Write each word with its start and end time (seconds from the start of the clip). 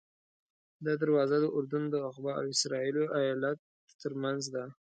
دا 0.85 0.93
دروازه 1.01 1.37
د 1.41 1.45
اردن 1.57 1.83
د 1.89 1.95
عقبه 2.05 2.31
او 2.39 2.43
اسرائیلو 2.53 3.03
ایلات 3.19 3.59
ترمنځ 4.01 4.41
ده. 4.53 4.63